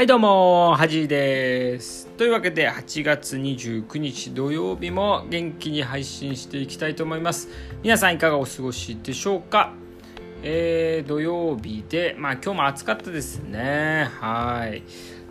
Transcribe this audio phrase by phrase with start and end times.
[0.00, 2.06] はいどうも、はじです。
[2.16, 7.50] というわけで8月29日土曜日も元気に配信していきたいと思います。
[7.82, 9.74] 皆さんいかがお過ごしでしょうか？
[10.42, 14.08] えー、土曜日で、まあ今日も暑かったですね。
[14.20, 14.82] はい。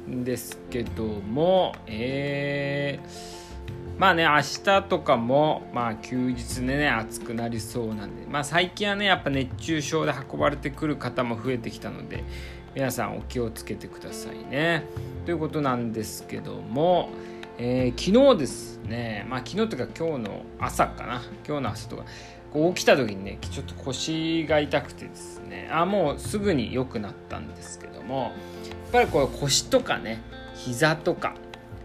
[0.07, 12.23] ですけども、えー、まあね、明日とかも、まあ休日でね、暑くなりそうなんで、まあ最近はね、やっぱ熱中症で運ばれてくる方も増えてきたので、
[12.75, 14.83] 皆さんお気をつけてくださいね。
[15.25, 17.09] ということなんですけども、
[17.57, 22.05] えー、昨日ですね、まあ昨日というか今日の朝かな、今日の朝とか、
[22.53, 28.31] こう起きた時にね、ちょっと腰が痛くてですね、あ、もうすぐに良くなったんですけども、やっ
[28.91, 30.21] ぱりこう腰とかね、
[30.55, 31.33] 膝とか、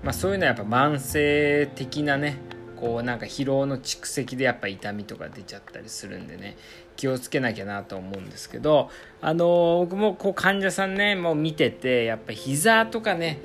[0.02, 2.36] まあそういうのはやっぱ慢性的なね、
[2.84, 6.58] こうなんか疲労の蓄積でやっぱ痛みとか出ちゃったりするんでね
[6.96, 8.90] 気をつけなきゃなと思うんですけど
[9.22, 13.40] あの僕もこう患者さんねもう見ててやっぱ膝とかね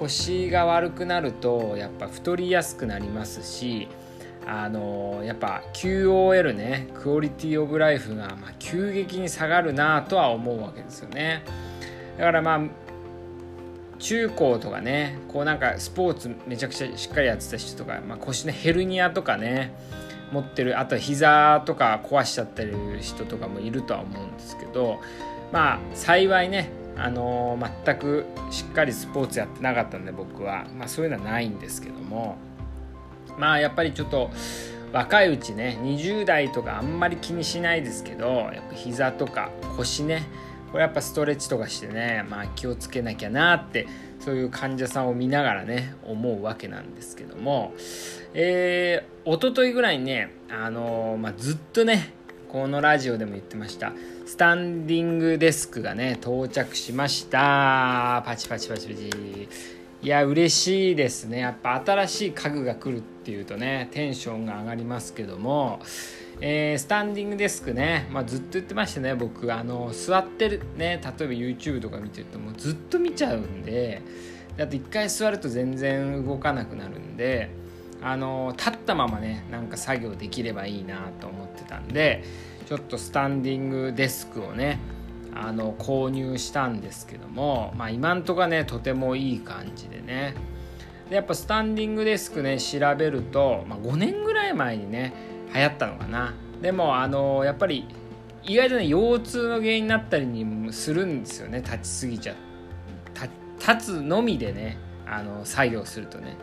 [0.00, 3.86] 腰が悪くなるとやっぱ太りやすくなりますし
[4.44, 11.44] あのやっぱ QOL ねクオリティオブライフがま急激に下がるなとは思うわけですよね。
[12.18, 12.60] だからまあ
[14.00, 19.72] 中高とかねこうなんかスポーツめちゃくちゃしっかりやってた人とか、まあ、腰のヘルニアとかね
[20.32, 25.00] 持ってるあと膝とか壊しちゃってる人とかもいるとは思うんですけど
[25.52, 32.36] まあ幸いねあのー、全くしっかりスポーツやってなかったんで僕は、まあ、そういうのはないんですけども。
[33.38, 34.30] まあやっぱりちょっと
[34.92, 40.26] 若いうちね20代とかあんまり気にしないですけどやっぱ膝とか腰ね
[40.70, 43.86] これやっぱストレッチとかしてね、まあ、気をつけなきゃなって
[44.20, 47.72] そういう患者さんを見ながらね思うわけなんですけども。
[48.32, 52.14] えー、一昨日ぐらいにね、あのー、まあ、ずっとね
[52.48, 53.92] このラジオでも言ってました。
[54.26, 58.22] スタンディングデスクがね到着しました。
[58.24, 59.48] パチパチパチパチ。
[60.02, 61.40] いや嬉しいですね。
[61.40, 65.80] やっぱ新しい家具が来るっていうとねテンションが上がりますけども。
[66.40, 69.52] えー、スタンディングデスクね、まあ、ずっと言ってましたね僕。
[69.52, 74.02] あの座ってるね例えば YouTube とか見てるともうずっと見ちゃうんで。
[74.56, 77.60] だって一回座ると全然動かなくなるんで。
[78.02, 82.24] あの立ったままねなんか作業できればいいなと思ってたんで
[82.66, 84.78] ちょっとスタンディングデスクをね
[85.34, 90.34] あの購入したんですけども、まあ、今んとこねとてもいい感じでね。
[91.08, 95.12] でやっぱスタンディングデスクね調べると、まあ、5年ぐらい前にね
[95.54, 96.34] 流行ったのかな。
[96.60, 97.86] でもあのやっぱり
[98.42, 101.62] 意外とね腰痛の原因になったりにもするんですよね。
[101.62, 102.34] 立ちすぎちゃ
[103.60, 106.36] 立つのみでねあの作業するとね。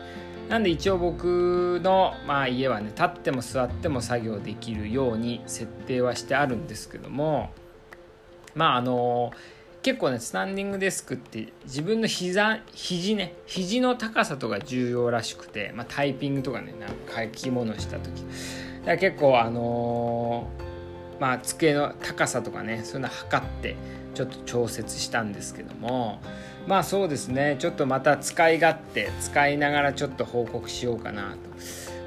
[0.48, 7.50] なんで一応僕の、まあ、家はね立っても座っても作業できるように設定はしてあるんですけども
[8.54, 9.30] まああの
[9.82, 18.24] 結構ねスタンディングデスクって自分の膝肘ね肘の高さとか重要らしくて、まあ、タイピングとかねなんか書き物した時
[18.88, 23.76] だ結構あのー、まあ机の高さとかねそういうの測って
[24.14, 26.20] ちょっと調節したんですけども
[26.66, 27.56] まあそうですね。
[27.58, 31.36] ちょっとまた使い勝手使いながらちょっと報告しようかなと、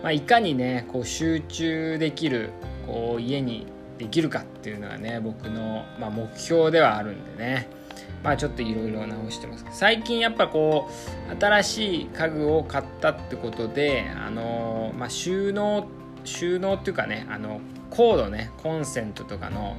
[0.04, 2.52] まあ、いかにねこう集中できる
[2.86, 3.66] こう家に
[3.98, 7.70] できるかっていうのがね僕の、まあ、目標ではあるんでね。
[8.24, 9.66] まあちょっといろいろ直してます。
[9.72, 10.90] 最近やっぱこ
[11.32, 15.88] う新しい家具を買ったってことであのまあ収納
[16.24, 17.60] 収納っていうかねあの
[17.90, 19.76] コードねコンセントとかの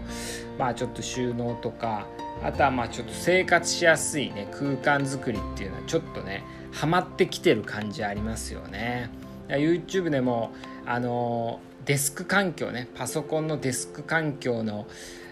[0.59, 2.07] まあちょっと収納とか
[2.43, 9.11] あとはまあちょっと生活しやすいね空間づくりっていうのはちょっとねハマってきてる感じありますよね。
[9.49, 10.53] YouTube でも
[10.87, 14.87] あのデスク環境ねパソコンのデスク環境の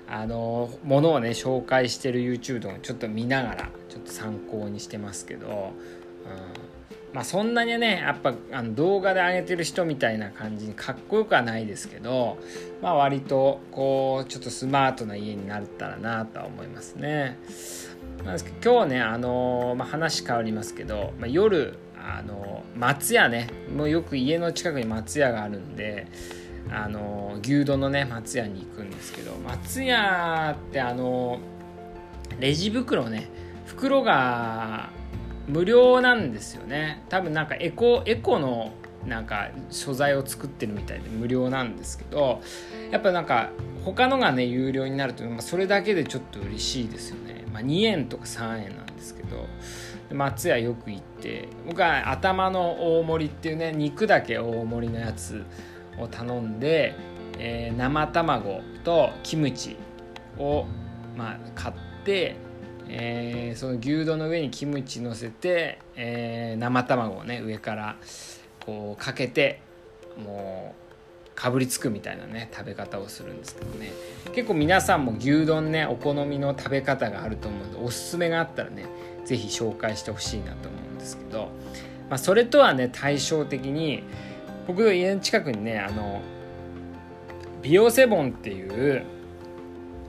[0.08, 6.59] あのものをね紹介してる YouTube とかちょっと見ながらちょっと参考にしてますけど、うん。
[7.12, 12.38] まあそんなにねやっぱあの動画で上げてる人みたいな感じにかっこよくはないですけど
[12.80, 17.38] まあ割とこうちょっとスマートな家になったらなとは思いますね。
[18.24, 26.06] なんですけど今日ねあの、まあ、話変わりますけど、まあ、夜あの松屋ねもうよく家の近くに松屋があるんで
[26.70, 31.38] あの牛丼のね松屋に行くんですけど松屋ってあの
[32.38, 33.28] レジ袋ね
[33.66, 34.90] 袋が
[35.48, 37.02] 無料なんですよね。
[37.08, 38.72] 多分なんかエコエコの
[39.06, 42.42] なんか素材を作ってるみたいで無料なんですけど
[42.90, 43.50] やっぱなんか
[43.84, 49.46] 他のがね有料になると、まあ、それだけでちょっと嬉しいですよね、まあ、2円とか3円なんですけど
[50.12, 55.44] 松屋よく行って僕は頭の大盛りっていうね肉だけ大盛りのやつ
[55.98, 56.94] を頼んで、
[57.38, 59.76] えー、生卵とキムチ
[60.38, 60.66] を、
[61.16, 62.36] まあ、買って
[62.92, 67.96] えー、その牛丼の上にキムチ乗せて、えー、生卵をね上から
[68.66, 69.60] こうかけて
[70.18, 73.92] もうかぶりつくみたいなね食べ方をするんですけどね。
[74.34, 78.86] 結構皆さんも牛丼ねお好みの食べ方があると思うんでおすすめがあったらね
[79.24, 81.48] 是非紹介してほしいなと思うんですけど、
[82.08, 84.02] まあ、それとはね対照的に
[84.66, 86.20] 僕の家の近くにねあの
[87.62, 89.04] 美容セボンっていう、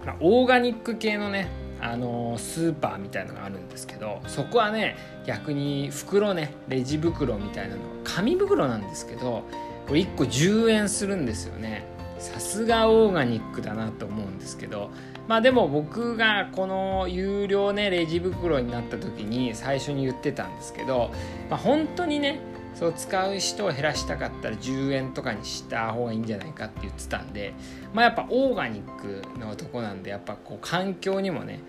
[0.05, 4.95] まあ、オーガニック系のねあのスーパーみたいのがあるんですけどそこはね
[5.25, 9.43] 逆に袋ねレジ袋みたいなの紙袋なんですけど
[9.87, 11.89] これ1個10円するんですよね。
[12.19, 14.91] さすがオーガニックだなと思うんですけど
[15.27, 21.11] まあでも僕がこの有料ねレジ袋になった時に最初に言ってたんですけど、
[21.49, 22.39] まあ、本当にね
[22.75, 27.53] そう使う人を減らしたかったら10円とかにした方がいいんじゃないかって言ってたんで
[27.93, 31.61] まあやっぱオーガニックのとこなんでやっぱこう環境にもね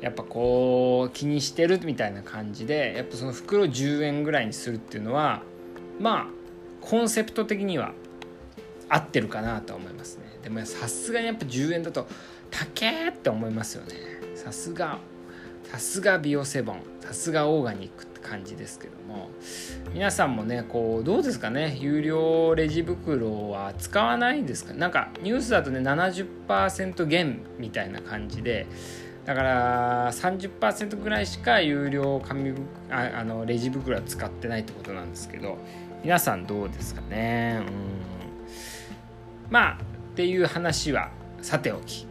[0.00, 5.42] やっぱこう気にしてるみたいな感じでやっぱその袋10円ぐらいにするっていうのは
[6.00, 6.26] まあ
[6.80, 7.92] コンセプト的には
[8.88, 10.24] 合ってるかなと思いますね。
[10.42, 12.06] でもさすがにやっぱ10円だと
[12.50, 13.94] 高えって思いますよね。
[14.36, 14.98] さすが
[15.64, 18.15] さすがビオセボンさすがオーガニックって。
[18.26, 19.28] 感じですけども。
[19.92, 21.76] 皆さんもねこうどうですかね？
[21.80, 24.74] 有料レジ袋は使わないんですか？
[24.74, 28.66] なんかニュースだとね70%減みたいな感じで。
[29.24, 32.52] だから30%ぐらいしか有料紙
[32.90, 35.58] ああのレジ袋は使ってないってことなんですけど。
[36.02, 37.62] 皆さんどうですかね？
[37.62, 37.66] うん。
[39.50, 39.78] まあ
[40.12, 41.10] っていう話は
[41.42, 42.06] さておき。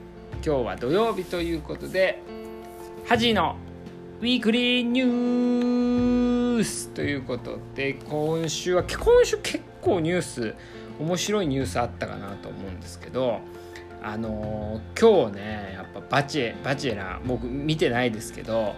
[0.45, 2.21] 今日は土曜日ということで
[3.05, 3.55] ハジの
[4.21, 10.55] ウィークリーニュースということで今週は今週結構ニュース
[10.99, 13.39] 面白いニュースあったかなと思うんですけど
[14.01, 18.75] あの今日ねやっぱバチェバチェラ僕見てないですけど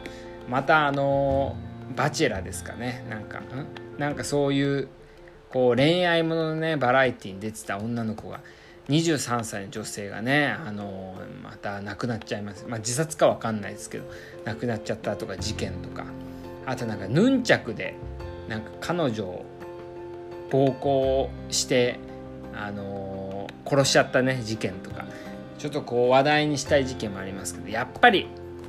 [0.49, 1.55] またあの
[1.95, 3.05] バチェラですかね。
[3.07, 3.43] なんかん？
[3.99, 4.87] なんかそういう
[5.49, 8.41] こう恋愛もののねバラエティに出てた女の子が
[8.89, 14.05] 23歳の女性がねあのまた亡くなっちゃいます、まあ、自殺か分かんないですけど
[14.45, 16.05] 亡くなっちゃったとか事件とか。
[16.67, 17.95] あとなんかヌンチャクで
[18.49, 19.45] なんか彼女を
[20.51, 21.97] 暴行して
[22.53, 25.05] あの殺しちゃったね事件とか。
[25.57, 28.27] ちょっとこう話題にしたい事件もありますけどやっぱり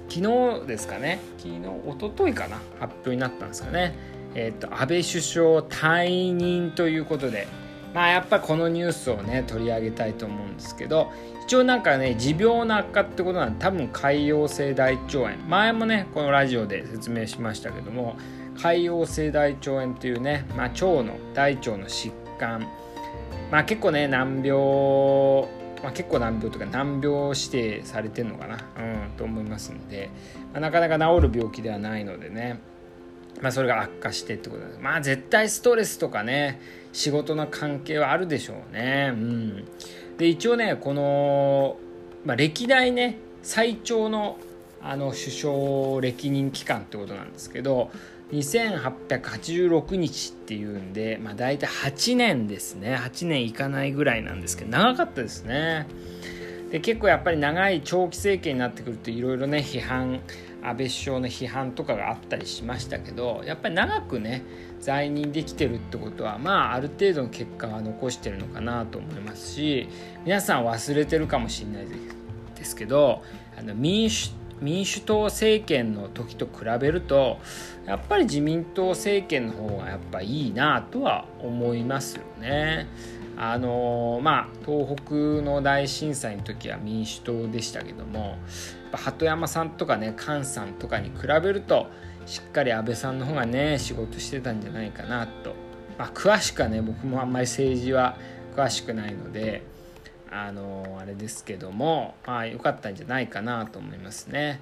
[0.09, 3.95] 昨日ですかね昨日一昨日かな発表になったんですかね。
[4.35, 7.49] えっ、と安倍首相退任ということで
[7.95, 11.11] まあやっぱこのニュースをね取り上げたいと思うんですけど
[11.45, 15.37] 一応なんかね持病の悪化ってことなんで多分潰瘍性大腸炎。
[15.49, 18.17] 前もねこのラジオで説明しましたけども
[18.57, 22.67] 潰瘍性大腸炎というね、まあ、腸の大腸の疾患。
[23.51, 25.49] まあ結構ね難病
[25.83, 30.11] まあ、結構難病とか難病指定されてるのかな、うん、と思いますんで、
[30.53, 32.59] まあ、なかなか治る病気ではないのでね、
[33.41, 34.79] まあ、それが悪化してってことです。
[34.81, 36.61] まあ絶対ストレスとかね
[36.99, 39.65] 仕事の関係はあるでしょうね、うん、
[40.17, 41.77] で一応ねこの、
[42.25, 44.37] まあ、歴代ね最長の
[44.81, 47.91] あの首相歴任期間ってことなんですけど
[48.33, 52.95] 2886日っていうんで、まあ、大体8年ですね。
[52.95, 55.87] 8年いかないぐらいなんですけど長かったですね。
[56.71, 60.21] で結構やっぱり長い長期政権になってくるといろいろね批判
[60.63, 64.43] 安倍首相の批判とかがあったりしましたけどやっぱり長くね
[64.81, 69.89] 在任できてるってことはまあある程度の結果は残してるのかなと思いますし
[70.25, 71.87] 皆さん忘れてるかもしれない
[72.55, 73.23] ですけど
[73.59, 77.39] あの民主民主党政権の時と比べると
[77.87, 82.87] やっぱり自民党政権の方がやっぱいいなとは思いますよね。
[83.41, 88.37] あのまあ東北の大震災の時は民主党でしたけども
[88.93, 91.87] 鳩山さんとかね菅さんとかに比べると
[92.27, 95.55] しっかり安倍さんの方がね仕事してたんじゃないかなと、
[95.97, 98.17] まあ、詳しくはね僕もあんまり政治は
[98.57, 99.63] 詳しくないので
[100.31, 104.61] あのあれですけどもまあ良かったんじゃないかなと思いますね。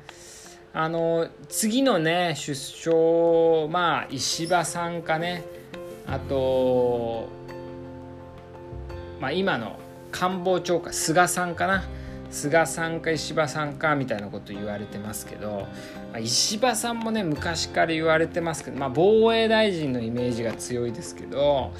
[0.72, 5.42] あの次のね出生まあ石破さんかね
[6.06, 7.28] あと、
[9.20, 9.78] まあ、今の
[10.10, 11.84] 官房長官菅さんかな
[12.30, 15.66] 菅さんか石破さんかみたいなこと言われてますけど、
[16.12, 21.72] まあ、石破さんもね昔から言われてますけど、まあ、防衛大臣のイメージが強いですけど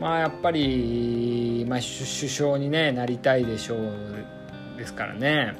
[0.00, 5.54] まあやっぱり、まあ、首相に、ね、なりたいでしょうですからね。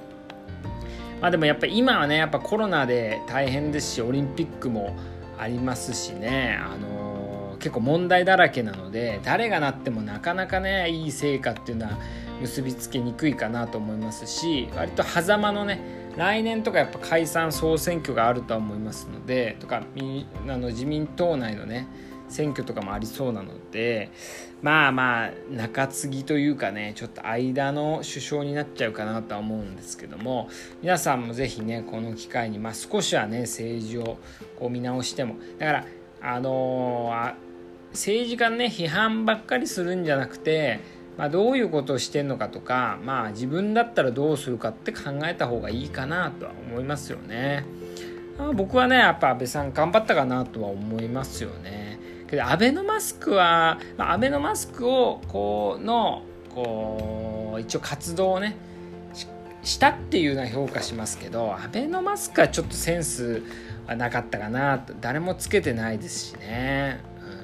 [1.21, 4.97] まあでもやっぱり今はねやっぱコロナで大変ですしオリンピックも
[5.38, 11.99] ありますしねあの結構問題だらけなので誰がなってもなかなかねいい成果っていうのは
[12.40, 15.80] 結びつけにくいかなと思いますし割と狭間のね
[16.16, 21.88] 来年とかやっぱ解散総選挙があるとは思いますのでとかあの自民党内のね
[22.28, 24.11] 選挙とかもありそうなので
[24.62, 30.49] まあまあ中継ぎというかねちょっと間の首相になっちゃうかなとは思うんですけども
[30.82, 34.18] 皆さんも是非ねこの機会に、まあ、少しはね政治を
[34.58, 35.85] こう見直してもだから
[36.20, 37.35] あのー、
[37.92, 47.66] 政治家ね批判ばっかりするんじゃなくてまあ、どういうことをしてんのかとか、まあ、自分だったらどうするかって考えた方がいいかなとは思いますよね。
[48.54, 51.88] 僕はねやっぱ安倍さん頑張ったかなとは思いますよね。
[52.28, 56.23] けどアベノマスクは、アベノマスクをこうの
[56.54, 58.56] こう一応活動をね
[59.62, 63.42] したっていうのは評価しますけどアベノマスクはちょっとセンス
[63.87, 67.00] はなかったかな誰もつけてないですしね。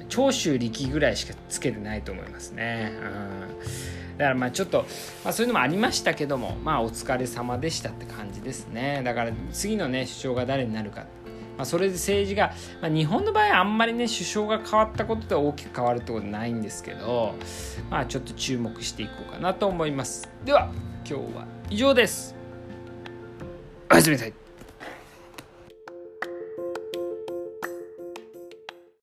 [0.09, 2.91] 長州力ぐらいしかつけてないと思いますね。
[2.93, 4.85] うん、だからまあちょっと、
[5.23, 11.05] まあ、そういうのもありましたけどもまあお疲れ様でしたって感じですねだから次のね首相が誰になるか、
[11.57, 17.35] まあ、それで政治が、まあ、日本の場合あんまりね首相が変わったことで大きく変わるってことないんですけど
[17.89, 20.29] まあちょっと注目していこうかなと思います。
[20.43, 20.71] では
[21.07, 22.35] 今日は以上です。
[23.91, 24.44] おやすみなさい。